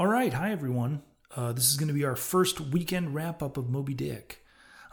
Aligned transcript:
All 0.00 0.06
right, 0.06 0.32
hi 0.32 0.50
everyone. 0.50 1.02
Uh, 1.36 1.52
this 1.52 1.70
is 1.70 1.76
going 1.76 1.88
to 1.88 1.92
be 1.92 2.06
our 2.06 2.16
first 2.16 2.58
weekend 2.58 3.14
wrap 3.14 3.42
up 3.42 3.58
of 3.58 3.68
Moby 3.68 3.92
Dick. 3.92 4.42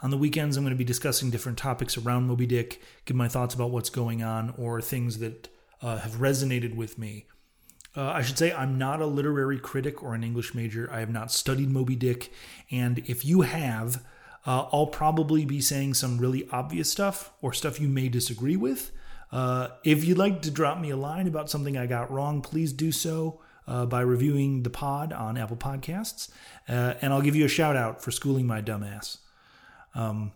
On 0.02 0.10
the 0.10 0.18
weekends, 0.18 0.58
I'm 0.58 0.64
going 0.64 0.74
to 0.74 0.78
be 0.78 0.84
discussing 0.84 1.30
different 1.30 1.56
topics 1.56 1.96
around 1.96 2.26
Moby 2.26 2.46
Dick, 2.46 2.82
give 3.06 3.16
my 3.16 3.26
thoughts 3.26 3.54
about 3.54 3.70
what's 3.70 3.88
going 3.88 4.22
on, 4.22 4.52
or 4.58 4.82
things 4.82 5.18
that 5.20 5.48
uh, 5.80 5.96
have 5.96 6.16
resonated 6.16 6.76
with 6.76 6.98
me. 6.98 7.24
Uh, 7.96 8.08
I 8.08 8.20
should 8.20 8.36
say 8.36 8.52
I'm 8.52 8.76
not 8.76 9.00
a 9.00 9.06
literary 9.06 9.58
critic 9.58 10.02
or 10.02 10.12
an 10.12 10.22
English 10.22 10.54
major. 10.54 10.90
I 10.92 11.00
have 11.00 11.08
not 11.08 11.32
studied 11.32 11.70
Moby 11.70 11.96
Dick, 11.96 12.30
and 12.70 12.98
if 13.06 13.24
you 13.24 13.40
have, 13.40 14.04
uh, 14.44 14.66
I'll 14.70 14.88
probably 14.88 15.46
be 15.46 15.62
saying 15.62 15.94
some 15.94 16.18
really 16.18 16.46
obvious 16.52 16.92
stuff 16.92 17.32
or 17.40 17.54
stuff 17.54 17.80
you 17.80 17.88
may 17.88 18.10
disagree 18.10 18.56
with. 18.56 18.92
Uh, 19.32 19.68
if 19.84 20.04
you'd 20.04 20.18
like 20.18 20.42
to 20.42 20.50
drop 20.50 20.78
me 20.78 20.90
a 20.90 20.98
line 20.98 21.26
about 21.26 21.48
something 21.48 21.78
I 21.78 21.86
got 21.86 22.10
wrong, 22.10 22.42
please 22.42 22.74
do 22.74 22.92
so 22.92 23.40
uh, 23.68 23.86
by 23.86 24.00
reviewing 24.00 24.62
the 24.62 24.70
pod 24.70 25.12
on 25.12 25.36
Apple 25.36 25.56
Podcasts, 25.56 26.30
uh, 26.68 26.94
and 27.02 27.12
I'll 27.12 27.20
give 27.20 27.36
you 27.36 27.44
a 27.44 27.48
shout 27.48 27.76
out 27.76 28.02
for 28.02 28.10
schooling 28.10 28.46
my 28.46 28.62
dumbass. 28.62 29.18
Um, 29.94 30.32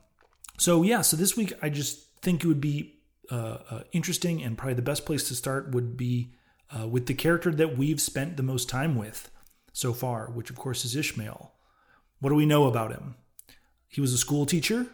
so 0.59 0.83
yeah, 0.83 1.01
so 1.01 1.17
this 1.17 1.37
week 1.37 1.53
I 1.63 1.71
just 1.71 2.21
think 2.21 2.45
it 2.45 2.47
would 2.47 2.61
be 2.61 2.99
uh, 3.31 3.59
uh, 3.71 3.83
interesting, 3.93 4.43
and 4.43 4.59
probably 4.59 4.75
the 4.75 4.83
best 4.83 5.07
place 5.07 5.27
to 5.29 5.35
start 5.35 5.71
would 5.71 5.97
be 5.97 6.35
uh, 6.71 6.87
with 6.87 7.07
the 7.07 7.15
character 7.15 7.51
that 7.51 7.77
we've 7.77 8.01
spent 8.01 8.37
the 8.37 8.43
most 8.43 8.69
time 8.69 8.97
with 8.97 9.31
so 9.73 9.95
far, 9.95 10.31
which 10.31 10.51
of 10.51 10.57
course 10.57 10.85
is 10.85 10.95
Ishmael. 10.95 11.53
What 12.21 12.31
do 12.31 12.37
we 12.37 12.47
know 12.47 12.67
about 12.67 12.93
him? 12.93 13.17
He 13.89 14.01
was 14.01 14.13
a 14.13 14.19
school 14.19 14.47
teacher. 14.47 14.87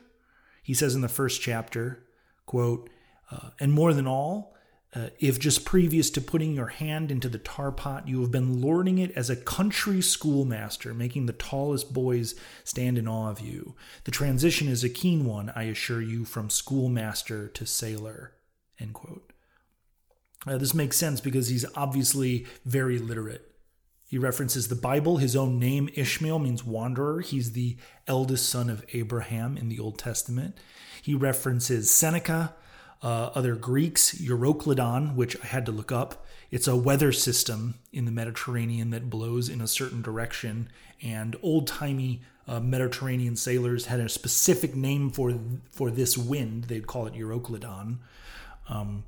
He 0.62 0.74
says 0.74 0.94
in 0.94 1.00
the 1.00 1.08
first 1.08 1.40
chapter, 1.40 2.04
quote, 2.46 2.88
uh, 3.30 3.50
and 3.58 3.72
more 3.72 3.92
than 3.92 4.06
all, 4.06 4.54
uh, 4.94 5.08
if 5.18 5.38
just 5.38 5.66
previous 5.66 6.08
to 6.10 6.20
putting 6.20 6.54
your 6.54 6.68
hand 6.68 7.10
into 7.10 7.28
the 7.28 7.38
tar 7.38 7.70
pot, 7.70 8.08
you 8.08 8.20
have 8.22 8.30
been 8.30 8.62
lording 8.62 8.98
it 8.98 9.10
as 9.12 9.28
a 9.28 9.36
country 9.36 10.00
schoolmaster, 10.00 10.94
making 10.94 11.26
the 11.26 11.32
tallest 11.34 11.92
boys 11.92 12.34
stand 12.64 12.96
in 12.96 13.06
awe 13.06 13.30
of 13.30 13.40
you. 13.40 13.76
The 14.04 14.10
transition 14.10 14.66
is 14.66 14.82
a 14.82 14.88
keen 14.88 15.26
one, 15.26 15.52
I 15.54 15.64
assure 15.64 16.00
you, 16.00 16.24
from 16.24 16.48
schoolmaster 16.48 17.48
to 17.48 17.66
sailor. 17.66 18.32
End 18.80 18.94
quote. 18.94 19.32
Uh, 20.46 20.56
this 20.56 20.72
makes 20.72 20.96
sense 20.96 21.20
because 21.20 21.48
he's 21.48 21.66
obviously 21.74 22.46
very 22.64 22.98
literate. 22.98 23.44
He 24.06 24.16
references 24.16 24.68
the 24.68 24.74
Bible. 24.74 25.18
His 25.18 25.36
own 25.36 25.58
name, 25.58 25.90
Ishmael, 25.94 26.38
means 26.38 26.64
wanderer. 26.64 27.20
He's 27.20 27.52
the 27.52 27.76
eldest 28.06 28.48
son 28.48 28.70
of 28.70 28.82
Abraham 28.94 29.58
in 29.58 29.68
the 29.68 29.78
Old 29.78 29.98
Testament. 29.98 30.56
He 31.02 31.14
references 31.14 31.90
Seneca, 31.90 32.54
uh, 33.02 33.30
other 33.34 33.54
Greeks, 33.54 34.14
Euroclydon, 34.14 35.14
which 35.14 35.36
I 35.42 35.46
had 35.46 35.66
to 35.66 35.72
look 35.72 35.92
up. 35.92 36.24
It's 36.50 36.66
a 36.66 36.76
weather 36.76 37.12
system 37.12 37.74
in 37.92 38.04
the 38.04 38.10
Mediterranean 38.10 38.90
that 38.90 39.10
blows 39.10 39.48
in 39.48 39.60
a 39.60 39.68
certain 39.68 40.02
direction, 40.02 40.68
and 41.02 41.36
old 41.42 41.66
timey 41.66 42.22
uh, 42.48 42.60
Mediterranean 42.60 43.36
sailors 43.36 43.86
had 43.86 44.00
a 44.00 44.08
specific 44.08 44.74
name 44.74 45.10
for 45.10 45.38
for 45.70 45.90
this 45.90 46.16
wind. 46.16 46.64
They'd 46.64 46.86
call 46.86 47.06
it 47.06 47.14
Euroclydon. 47.14 47.98
Um, 48.68 49.04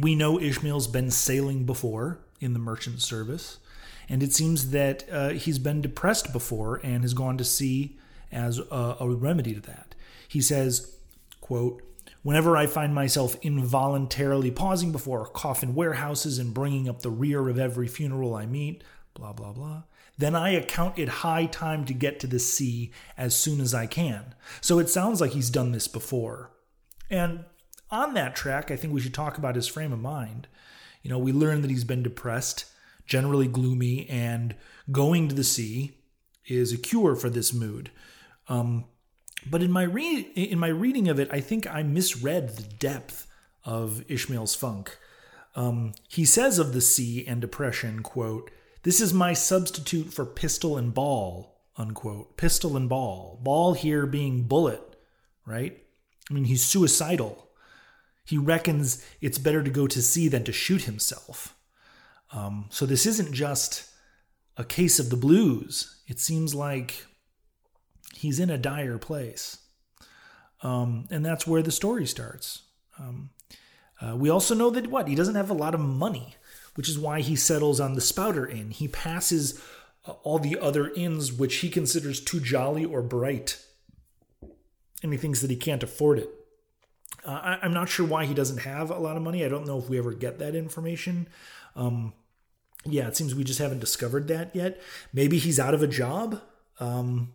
we 0.00 0.14
know 0.14 0.40
Ishmael's 0.40 0.88
been 0.88 1.10
sailing 1.10 1.64
before 1.64 2.18
in 2.40 2.54
the 2.54 2.58
merchant 2.58 3.02
service, 3.02 3.58
and 4.08 4.22
it 4.22 4.32
seems 4.32 4.70
that 4.70 5.04
uh, 5.12 5.28
he's 5.30 5.58
been 5.58 5.80
depressed 5.80 6.32
before 6.32 6.80
and 6.82 7.02
has 7.02 7.14
gone 7.14 7.38
to 7.38 7.44
sea 7.44 7.98
as 8.32 8.58
a, 8.58 8.96
a 9.00 9.08
remedy 9.08 9.54
to 9.54 9.60
that. 9.60 9.94
He 10.26 10.40
says, 10.40 10.96
"quote." 11.40 11.82
Whenever 12.26 12.56
I 12.56 12.66
find 12.66 12.92
myself 12.92 13.36
involuntarily 13.40 14.50
pausing 14.50 14.90
before 14.90 15.24
coffin 15.26 15.76
warehouses 15.76 16.40
and 16.40 16.52
bringing 16.52 16.88
up 16.88 17.02
the 17.02 17.08
rear 17.08 17.48
of 17.48 17.56
every 17.56 17.86
funeral 17.86 18.34
I 18.34 18.46
meet, 18.46 18.82
blah, 19.14 19.32
blah, 19.32 19.52
blah, 19.52 19.84
then 20.18 20.34
I 20.34 20.50
account 20.50 20.98
it 20.98 21.08
high 21.08 21.46
time 21.46 21.84
to 21.84 21.94
get 21.94 22.18
to 22.18 22.26
the 22.26 22.40
sea 22.40 22.90
as 23.16 23.36
soon 23.36 23.60
as 23.60 23.72
I 23.74 23.86
can. 23.86 24.34
So 24.60 24.80
it 24.80 24.88
sounds 24.88 25.20
like 25.20 25.34
he's 25.34 25.50
done 25.50 25.70
this 25.70 25.86
before. 25.86 26.50
And 27.08 27.44
on 27.92 28.14
that 28.14 28.34
track, 28.34 28.72
I 28.72 28.76
think 28.76 28.92
we 28.92 29.00
should 29.00 29.14
talk 29.14 29.38
about 29.38 29.54
his 29.54 29.68
frame 29.68 29.92
of 29.92 30.00
mind. 30.00 30.48
You 31.04 31.10
know, 31.10 31.18
we 31.18 31.30
learn 31.30 31.62
that 31.62 31.70
he's 31.70 31.84
been 31.84 32.02
depressed, 32.02 32.64
generally 33.06 33.46
gloomy, 33.46 34.04
and 34.10 34.56
going 34.90 35.28
to 35.28 35.34
the 35.36 35.44
sea 35.44 35.92
is 36.44 36.72
a 36.72 36.76
cure 36.76 37.14
for 37.14 37.30
this 37.30 37.54
mood. 37.54 37.92
Um, 38.48 38.86
but 39.50 39.62
in 39.62 39.70
my 39.70 39.82
re- 39.82 40.30
in 40.34 40.58
my 40.58 40.68
reading 40.68 41.08
of 41.08 41.18
it, 41.18 41.28
I 41.32 41.40
think 41.40 41.66
I 41.66 41.82
misread 41.82 42.56
the 42.56 42.62
depth 42.62 43.26
of 43.64 44.04
Ishmael's 44.08 44.54
funk. 44.54 44.98
Um, 45.54 45.94
he 46.08 46.24
says 46.24 46.58
of 46.58 46.72
the 46.72 46.80
sea 46.80 47.26
and 47.26 47.40
depression, 47.40 48.02
quote, 48.02 48.50
"This 48.82 49.00
is 49.00 49.14
my 49.14 49.32
substitute 49.32 50.12
for 50.12 50.26
pistol 50.26 50.76
and 50.76 50.92
ball." 50.92 51.56
Unquote. 51.78 52.36
Pistol 52.36 52.76
and 52.76 52.88
ball. 52.88 53.38
Ball 53.42 53.74
here 53.74 54.06
being 54.06 54.44
bullet, 54.44 54.80
right? 55.44 55.82
I 56.30 56.34
mean, 56.34 56.44
he's 56.44 56.64
suicidal. 56.64 57.50
He 58.24 58.38
reckons 58.38 59.04
it's 59.20 59.38
better 59.38 59.62
to 59.62 59.70
go 59.70 59.86
to 59.86 60.02
sea 60.02 60.28
than 60.28 60.44
to 60.44 60.52
shoot 60.52 60.82
himself. 60.82 61.54
Um, 62.32 62.66
so 62.70 62.86
this 62.86 63.06
isn't 63.06 63.32
just 63.32 63.88
a 64.56 64.64
case 64.64 64.98
of 64.98 65.10
the 65.10 65.16
blues. 65.16 66.02
It 66.08 66.18
seems 66.18 66.54
like 66.54 67.04
he's 68.16 68.40
in 68.40 68.50
a 68.50 68.58
dire 68.58 68.98
place. 68.98 69.58
Um, 70.62 71.06
and 71.10 71.24
that's 71.24 71.46
where 71.46 71.62
the 71.62 71.72
story 71.72 72.06
starts. 72.06 72.62
Um, 72.98 73.30
uh, 74.00 74.16
we 74.16 74.28
also 74.28 74.54
know 74.54 74.70
that 74.70 74.88
what? 74.88 75.08
He 75.08 75.14
doesn't 75.14 75.34
have 75.34 75.50
a 75.50 75.54
lot 75.54 75.74
of 75.74 75.80
money, 75.80 76.36
which 76.74 76.88
is 76.88 76.98
why 76.98 77.20
he 77.20 77.36
settles 77.36 77.80
on 77.80 77.94
the 77.94 78.00
Spouter 78.00 78.46
Inn. 78.46 78.70
He 78.70 78.88
passes 78.88 79.60
uh, 80.06 80.12
all 80.22 80.38
the 80.38 80.58
other 80.58 80.90
inns 80.94 81.32
which 81.32 81.56
he 81.56 81.70
considers 81.70 82.20
too 82.20 82.40
jolly 82.40 82.84
or 82.84 83.02
bright. 83.02 83.62
And 85.02 85.12
he 85.12 85.18
thinks 85.18 85.40
that 85.40 85.50
he 85.50 85.56
can't 85.56 85.82
afford 85.82 86.18
it. 86.18 86.30
Uh, 87.24 87.56
I, 87.60 87.66
am 87.66 87.72
not 87.72 87.88
sure 87.88 88.06
why 88.06 88.24
he 88.24 88.34
doesn't 88.34 88.58
have 88.58 88.90
a 88.90 88.98
lot 88.98 89.16
of 89.16 89.22
money. 89.22 89.44
I 89.44 89.48
don't 89.48 89.66
know 89.66 89.78
if 89.78 89.88
we 89.88 89.98
ever 89.98 90.12
get 90.12 90.38
that 90.38 90.54
information. 90.54 91.28
Um, 91.74 92.12
yeah, 92.84 93.08
it 93.08 93.16
seems 93.16 93.34
we 93.34 93.44
just 93.44 93.58
haven't 93.58 93.80
discovered 93.80 94.28
that 94.28 94.54
yet. 94.54 94.80
Maybe 95.12 95.38
he's 95.38 95.58
out 95.58 95.74
of 95.74 95.82
a 95.82 95.88
job. 95.88 96.40
Um, 96.78 97.32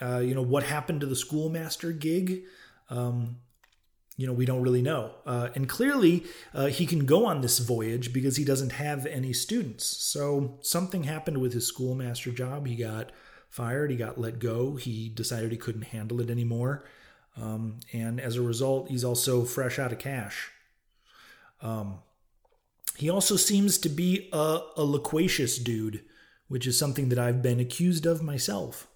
uh, 0.00 0.18
you 0.18 0.34
know, 0.34 0.42
what 0.42 0.62
happened 0.62 1.00
to 1.00 1.06
the 1.06 1.16
schoolmaster 1.16 1.92
gig? 1.92 2.42
Um, 2.90 3.36
you 4.16 4.26
know, 4.26 4.32
we 4.32 4.46
don't 4.46 4.62
really 4.62 4.82
know. 4.82 5.12
Uh, 5.26 5.50
and 5.54 5.68
clearly, 5.68 6.24
uh, 6.54 6.66
he 6.66 6.86
can 6.86 7.04
go 7.04 7.26
on 7.26 7.42
this 7.42 7.58
voyage 7.58 8.12
because 8.12 8.36
he 8.36 8.44
doesn't 8.44 8.72
have 8.72 9.04
any 9.06 9.32
students. 9.32 9.84
So 9.84 10.58
something 10.62 11.04
happened 11.04 11.38
with 11.38 11.52
his 11.52 11.66
schoolmaster 11.66 12.32
job. 12.32 12.66
He 12.66 12.76
got 12.76 13.12
fired, 13.50 13.90
he 13.90 13.96
got 13.96 14.18
let 14.18 14.38
go, 14.38 14.76
he 14.76 15.08
decided 15.08 15.52
he 15.52 15.58
couldn't 15.58 15.82
handle 15.82 16.20
it 16.20 16.30
anymore. 16.30 16.84
Um, 17.36 17.80
and 17.92 18.18
as 18.18 18.36
a 18.36 18.42
result, 18.42 18.88
he's 18.88 19.04
also 19.04 19.44
fresh 19.44 19.78
out 19.78 19.92
of 19.92 19.98
cash. 19.98 20.50
Um, 21.60 21.98
he 22.96 23.10
also 23.10 23.36
seems 23.36 23.76
to 23.78 23.90
be 23.90 24.30
a, 24.32 24.60
a 24.76 24.84
loquacious 24.84 25.58
dude, 25.58 26.02
which 26.48 26.66
is 26.66 26.78
something 26.78 27.10
that 27.10 27.18
I've 27.18 27.42
been 27.42 27.60
accused 27.60 28.06
of 28.06 28.22
myself. 28.22 28.88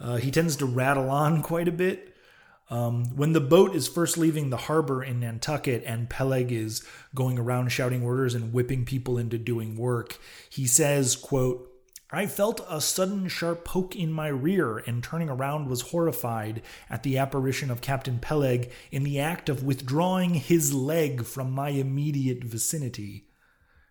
Uh, 0.00 0.16
he 0.16 0.30
tends 0.30 0.56
to 0.56 0.66
rattle 0.66 1.10
on 1.10 1.42
quite 1.42 1.68
a 1.68 1.72
bit. 1.72 2.14
Um, 2.70 3.16
when 3.16 3.32
the 3.32 3.40
boat 3.40 3.74
is 3.74 3.88
first 3.88 4.16
leaving 4.16 4.50
the 4.50 4.56
harbor 4.56 5.02
in 5.02 5.20
Nantucket 5.20 5.82
and 5.84 6.08
Peleg 6.08 6.52
is 6.52 6.84
going 7.16 7.36
around 7.36 7.70
shouting 7.70 8.04
orders 8.04 8.34
and 8.34 8.52
whipping 8.52 8.84
people 8.84 9.18
into 9.18 9.38
doing 9.38 9.76
work, 9.76 10.18
he 10.48 10.68
says, 10.68 11.16
quote, 11.16 11.66
I 12.12 12.26
felt 12.26 12.64
a 12.68 12.80
sudden 12.80 13.28
sharp 13.28 13.64
poke 13.64 13.94
in 13.94 14.12
my 14.12 14.28
rear 14.28 14.78
and 14.78 15.02
turning 15.02 15.28
around 15.28 15.68
was 15.68 15.80
horrified 15.80 16.62
at 16.88 17.02
the 17.02 17.18
apparition 17.18 17.70
of 17.70 17.80
Captain 17.80 18.18
Peleg 18.18 18.72
in 18.90 19.04
the 19.04 19.20
act 19.20 19.48
of 19.48 19.62
withdrawing 19.62 20.34
his 20.34 20.72
leg 20.74 21.24
from 21.24 21.52
my 21.52 21.68
immediate 21.70 22.42
vicinity. 22.42 23.26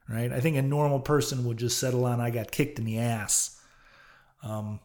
Right? 0.08 0.32
I 0.32 0.40
think 0.40 0.58
a 0.58 0.62
normal 0.62 1.00
person 1.00 1.46
would 1.46 1.58
just 1.58 1.78
settle 1.78 2.06
on 2.06 2.20
I 2.20 2.30
got 2.30 2.52
kicked 2.52 2.80
in 2.80 2.86
the 2.86 3.00
ass. 3.00 3.62
Um, 4.42 4.80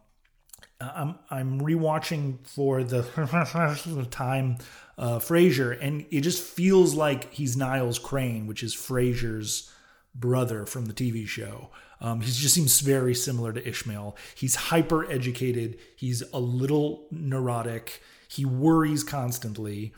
I'm 0.94 1.14
I'm 1.30 1.60
rewatching 1.60 2.46
for 2.46 2.82
the 2.84 4.08
time 4.10 4.58
uh, 4.98 5.18
Frasier, 5.18 5.76
and 5.80 6.06
it 6.10 6.22
just 6.22 6.42
feels 6.42 6.94
like 6.94 7.32
he's 7.32 7.56
Niles 7.56 7.98
Crane, 7.98 8.46
which 8.46 8.62
is 8.62 8.74
Frasier's 8.74 9.70
brother 10.14 10.66
from 10.66 10.86
the 10.86 10.92
TV 10.92 11.26
show. 11.26 11.70
Um, 12.00 12.20
he 12.20 12.30
just 12.30 12.54
seems 12.54 12.80
very 12.80 13.14
similar 13.14 13.52
to 13.52 13.66
Ishmael. 13.66 14.16
He's 14.34 14.54
hyper 14.54 15.10
educated. 15.10 15.78
He's 15.96 16.22
a 16.32 16.38
little 16.38 17.06
neurotic. 17.10 18.02
He 18.28 18.44
worries 18.44 19.02
constantly. 19.02 19.94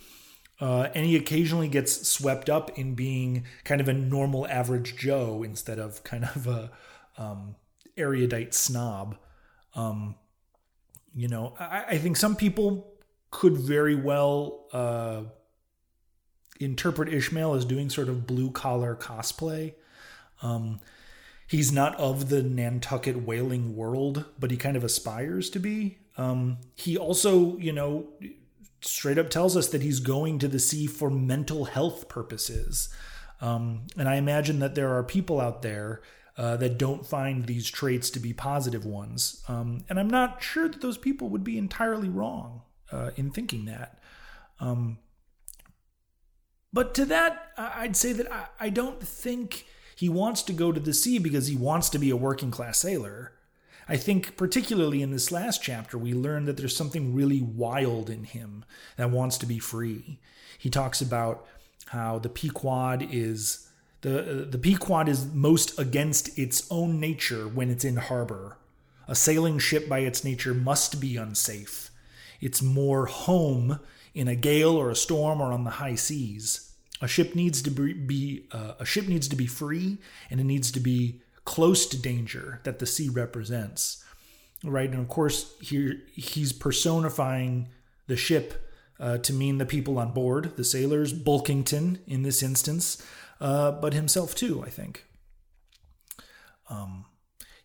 Uh, 0.59 0.89
and 0.95 1.05
he 1.05 1.17
occasionally 1.17 1.69
gets 1.69 2.09
swept 2.09 2.49
up 2.49 2.79
in 2.79 2.95
being 2.95 3.45
kind 3.65 3.81
of 3.81 3.89
a 3.89 3.93
normal 3.93 4.47
average 4.47 4.97
Joe 4.97 5.43
instead 5.43 5.79
of 5.79 6.03
kind 6.03 6.25
of 6.25 6.47
a 6.47 6.71
um, 7.19 7.57
erudite 7.97 8.55
snob. 8.55 9.17
Um, 9.75 10.15
you 11.17 11.29
know, 11.29 11.55
I, 11.59 11.85
I 11.89 11.99
think 11.99 12.17
some 12.19 12.37
people 12.37 12.93
could 13.31 13.57
very 13.57 13.95
well 13.95 14.67
uh, 14.73 15.23
interpret 16.61 17.13
Ishmael 17.13 17.55
as 17.55 17.65
doing 17.65 17.89
sort 17.89 18.09
of 18.09 18.27
blue 18.27 18.51
collar 18.51 18.95
cosplay. 18.95 19.75
Um, 20.43 20.81
he's 21.49 21.73
not 21.73 21.97
of 21.97 22.29
the 22.29 22.43
Nantucket 22.43 23.23
whaling 23.23 23.75
world, 23.75 24.27
but 24.39 24.51
he 24.51 24.59
kind 24.59 24.77
of 24.77 24.85
aspires 24.85 25.49
to 25.51 25.59
be. 25.59 25.99
Um, 26.19 26.59
he 26.75 26.99
also, 26.99 27.57
you 27.57 27.73
know, 27.73 28.09
straight 28.83 29.19
up 29.19 29.31
tells 29.31 29.57
us 29.57 29.69
that 29.69 29.83
he's 29.83 30.01
going 30.01 30.39
to 30.41 30.49
the 30.49 30.59
sea 30.59 30.87
for 30.87 31.11
mental 31.11 31.65
health 31.65 32.09
purposes. 32.09 32.91
Um, 33.41 33.87
and 33.97 34.07
I 34.07 34.17
imagine 34.17 34.59
that 34.59 34.75
there 34.75 34.95
are 34.95 35.03
people 35.03 35.41
out 35.41 35.63
there 35.63 36.03
uh, 36.39 36.57
that 36.57 36.79
don't 36.79 37.07
find 37.07 37.47
these 37.47 37.71
traits 37.71 38.11
to 38.11 38.21
be 38.21 38.33
positive 38.33 38.85
ones. 38.85 39.43
Um, 39.49 39.85
and 39.89 39.99
I'm 39.99 40.11
not 40.11 40.43
sure 40.43 40.69
that 40.69 40.83
those 40.83 40.99
people 40.99 41.29
would 41.31 41.45
be 41.45 41.57
entirely 41.57 42.09
wrong 42.09 42.63
uh, 42.93 43.11
in 43.17 43.31
thinking 43.31 43.65
that. 43.67 43.99
Um, 44.61 44.99
but 46.73 46.95
to 46.95 47.07
that, 47.07 47.53
I'd 47.57 47.97
say 47.97 48.13
that 48.13 48.31
I, 48.31 48.47
I 48.61 48.69
don't 48.69 49.03
think 49.03 49.67
he 49.97 50.11
wants 50.11 50.43
to 50.43 50.53
go 50.53 50.73
to 50.73 50.81
the 50.81 50.93
sea 50.93 51.19
because 51.19 51.47
he 51.47 51.57
wants 51.57 51.89
to 51.91 51.99
be 51.99 52.11
a 52.11 52.17
working 52.17 52.51
class 52.51 52.79
sailor. 52.79 53.33
I 53.89 53.97
think, 53.97 54.37
particularly 54.37 55.01
in 55.01 55.13
this 55.13 55.33
last 55.33 55.63
chapter, 55.63 55.97
we 55.97 56.13
learn 56.13 56.45
that 56.45 56.57
there's 56.57 56.77
something 56.77 57.15
really 57.15 57.41
wild 57.41 58.11
in 58.11 58.25
him 58.25 58.65
that 58.97 59.11
wants 59.11 59.39
to 59.39 59.47
be 59.47 59.59
free. 59.59 60.19
He 60.59 60.69
talks 60.69 61.01
about 61.01 61.47
how 61.87 62.19
the 62.19 62.29
Pequod 62.29 63.09
is 63.11 63.66
the 64.07 64.47
the 64.49 64.59
Pequod 64.59 65.09
is 65.09 65.27
most 65.35 65.77
against 65.81 66.39
its 66.39 66.67
own 66.71 67.01
nature 67.01 67.49
when 67.49 67.71
it's 67.71 67.85
in 67.85 67.97
harbor. 67.97 68.57
A 69.09 69.17
sailing 69.17 69.59
ship 69.59 69.89
by 69.89 70.01
its 70.01 70.23
nature 70.25 70.55
must 70.55 71.01
be 71.01 71.17
unsafe. 71.17 71.91
It's 72.41 72.63
more 72.63 73.07
home 73.07 73.81
in 74.15 74.29
a 74.29 74.37
gale 74.37 74.77
or 74.77 74.91
a 74.91 74.97
storm 74.97 75.41
or 75.41 75.53
on 75.53 75.65
the 75.65 75.79
high 75.83 75.97
seas. 75.97 76.73
A 77.01 77.09
ship 77.09 77.35
needs 77.35 77.61
to 77.63 77.71
be, 77.71 78.47
uh, 78.53 78.75
a 78.79 78.85
ship 78.85 79.09
needs 79.09 79.29
to 79.29 79.37
be 79.37 79.47
free 79.47 79.99
and 80.31 80.41
it 80.41 80.45
needs 80.45 80.71
to 80.73 80.81
be 80.81 81.21
close 81.45 81.85
to 81.87 82.01
danger 82.01 82.61
that 82.63 82.79
the 82.79 82.87
sea 82.87 83.09
represents. 83.09 84.05
Right, 84.65 84.91
and 84.91 85.01
of 85.01 85.09
course 85.09 85.55
here 85.61 86.03
he's 86.15 86.53
personifying 86.53 87.69
the 88.07 88.17
ship 88.17 88.73
uh, 88.99 89.19
to 89.19 89.33
mean 89.33 89.59
the 89.59 89.67
people 89.67 89.99
on 89.99 90.13
board, 90.13 90.57
the 90.57 90.65
sailors, 90.65 91.13
Bulkington 91.13 91.99
in 92.07 92.23
this 92.23 92.43
instance, 92.43 93.03
uh, 93.41 93.73
but 93.73 93.93
himself 93.93 94.35
too, 94.35 94.63
I 94.65 94.71
think. 94.71 95.05
Um, 96.69 97.05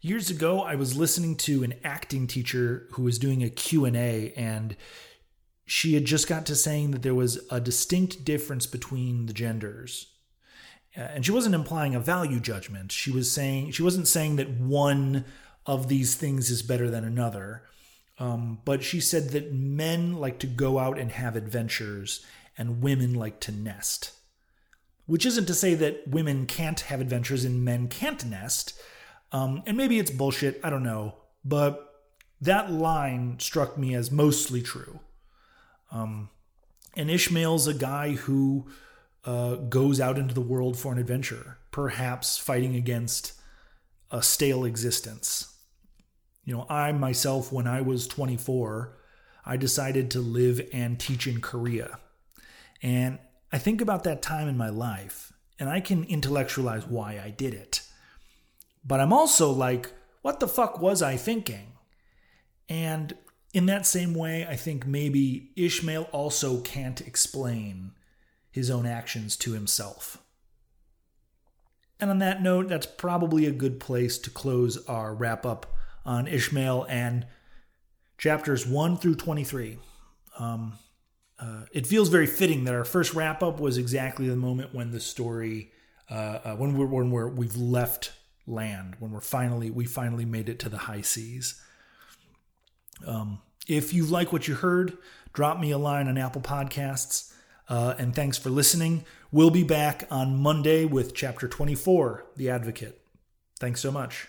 years 0.01 0.29
ago, 0.29 0.61
I 0.61 0.75
was 0.75 0.97
listening 0.97 1.35
to 1.37 1.63
an 1.63 1.73
acting 1.83 2.27
teacher 2.27 2.87
who 2.91 3.03
was 3.03 3.19
doing 3.19 3.43
a 3.43 3.49
Q&A, 3.49 4.33
and 4.35 4.75
she 5.65 5.93
had 5.93 6.05
just 6.05 6.27
got 6.27 6.45
to 6.47 6.55
saying 6.55 6.91
that 6.91 7.01
there 7.01 7.15
was 7.15 7.39
a 7.49 7.59
distinct 7.59 8.25
difference 8.25 8.65
between 8.65 9.25
the 9.25 9.33
genders. 9.33 10.07
Uh, 10.95 11.01
and 11.01 11.25
she 11.25 11.31
wasn't 11.31 11.55
implying 11.55 11.95
a 11.95 11.99
value 11.99 12.39
judgment. 12.39 12.91
She 12.91 13.11
was 13.11 13.31
saying 13.31 13.71
she 13.71 13.83
wasn't 13.83 14.07
saying 14.07 14.35
that 14.35 14.49
one 14.49 15.23
of 15.65 15.87
these 15.87 16.15
things 16.15 16.49
is 16.49 16.61
better 16.61 16.89
than 16.89 17.05
another. 17.05 17.63
Um, 18.19 18.59
but 18.65 18.83
she 18.83 18.99
said 18.99 19.29
that 19.29 19.53
men 19.53 20.13
like 20.13 20.39
to 20.39 20.47
go 20.47 20.77
out 20.77 20.99
and 20.99 21.11
have 21.11 21.35
adventures, 21.35 22.25
and 22.57 22.81
women 22.81 23.13
like 23.13 23.39
to 23.41 23.51
nest. 23.51 24.11
Which 25.05 25.25
isn't 25.25 25.45
to 25.47 25.53
say 25.53 25.73
that 25.75 26.07
women 26.07 26.45
can't 26.45 26.79
have 26.81 27.01
adventures 27.01 27.43
and 27.43 27.65
men 27.65 27.87
can't 27.87 28.23
nest. 28.25 28.79
Um, 29.31 29.63
and 29.65 29.75
maybe 29.77 29.99
it's 29.99 30.11
bullshit, 30.11 30.59
I 30.63 30.69
don't 30.69 30.83
know. 30.83 31.15
But 31.43 31.91
that 32.39 32.71
line 32.71 33.37
struck 33.39 33.77
me 33.77 33.93
as 33.95 34.11
mostly 34.11 34.61
true. 34.61 34.99
Um, 35.91 36.29
and 36.95 37.09
Ishmael's 37.09 37.67
a 37.67 37.73
guy 37.73 38.11
who 38.13 38.67
uh, 39.25 39.55
goes 39.55 39.99
out 40.01 40.17
into 40.17 40.33
the 40.33 40.41
world 40.41 40.77
for 40.77 40.91
an 40.91 40.97
adventure, 40.97 41.57
perhaps 41.71 42.37
fighting 42.37 42.75
against 42.75 43.33
a 44.09 44.21
stale 44.21 44.65
existence. 44.65 45.55
You 46.43 46.55
know, 46.55 46.65
I 46.69 46.91
myself, 46.91 47.51
when 47.51 47.67
I 47.67 47.81
was 47.81 48.07
24, 48.07 48.97
I 49.45 49.57
decided 49.57 50.11
to 50.11 50.19
live 50.19 50.61
and 50.73 50.99
teach 50.99 51.27
in 51.27 51.39
Korea. 51.39 51.99
And 52.81 53.19
I 53.51 53.57
think 53.57 53.81
about 53.81 54.03
that 54.03 54.21
time 54.21 54.47
in 54.47 54.57
my 54.57 54.69
life 54.69 55.33
and 55.59 55.69
I 55.69 55.79
can 55.79 56.03
intellectualize 56.05 56.87
why 56.87 57.21
I 57.23 57.29
did 57.29 57.53
it. 57.53 57.81
But 58.83 58.99
I'm 58.99 59.13
also 59.13 59.51
like, 59.51 59.91
what 60.21 60.39
the 60.39 60.47
fuck 60.47 60.79
was 60.79 61.01
I 61.01 61.17
thinking? 61.17 61.73
And 62.69 63.15
in 63.53 63.65
that 63.65 63.85
same 63.85 64.13
way, 64.13 64.45
I 64.47 64.55
think 64.55 64.87
maybe 64.87 65.51
Ishmael 65.55 66.09
also 66.11 66.61
can't 66.61 67.01
explain 67.01 67.91
his 68.49 68.69
own 68.69 68.85
actions 68.85 69.35
to 69.37 69.53
himself. 69.53 70.17
And 71.99 72.09
on 72.09 72.19
that 72.19 72.41
note, 72.41 72.69
that's 72.69 72.87
probably 72.87 73.45
a 73.45 73.51
good 73.51 73.79
place 73.79 74.17
to 74.19 74.29
close 74.29 74.83
our 74.87 75.13
wrap 75.13 75.45
up 75.45 75.67
on 76.05 76.27
Ishmael 76.27 76.87
and 76.89 77.27
chapters 78.17 78.65
1 78.65 78.97
through 78.97 79.15
23. 79.15 79.77
Um, 80.39 80.73
uh, 81.41 81.65
it 81.71 81.87
feels 81.87 82.09
very 82.09 82.27
fitting 82.27 82.65
that 82.65 82.75
our 82.75 82.85
first 82.85 83.13
wrap 83.13 83.41
up 83.41 83.59
was 83.59 83.77
exactly 83.77 84.29
the 84.29 84.35
moment 84.35 84.73
when 84.75 84.91
the 84.91 84.99
story, 84.99 85.71
uh, 86.09 86.39
uh, 86.43 86.55
when 86.55 86.77
we're 86.77 86.85
when 86.85 87.09
we're 87.09 87.27
we've 87.27 87.55
left 87.55 88.13
land, 88.45 88.95
when 88.99 89.11
we're 89.11 89.21
finally 89.21 89.71
we 89.71 89.85
finally 89.85 90.25
made 90.25 90.49
it 90.49 90.59
to 90.59 90.69
the 90.69 90.77
high 90.77 91.01
seas. 91.01 91.59
Um, 93.07 93.39
if 93.67 93.93
you 93.93 94.05
like 94.05 94.31
what 94.31 94.47
you 94.47 94.53
heard, 94.53 94.97
drop 95.33 95.59
me 95.59 95.71
a 95.71 95.77
line 95.77 96.07
on 96.07 96.17
Apple 96.17 96.41
Podcasts. 96.41 97.33
Uh, 97.67 97.95
and 97.97 98.13
thanks 98.13 98.37
for 98.37 98.49
listening. 98.49 99.05
We'll 99.31 99.49
be 99.49 99.63
back 99.63 100.05
on 100.11 100.35
Monday 100.35 100.85
with 100.85 101.15
chapter 101.15 101.47
24, 101.47 102.25
The 102.35 102.49
Advocate. 102.49 103.01
Thanks 103.59 103.79
so 103.79 103.91
much. 103.91 104.27